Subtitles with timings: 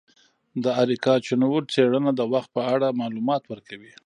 [0.63, 3.93] د اریکا چنووت څیړنه د وخت په اړه معلومات ورکوي.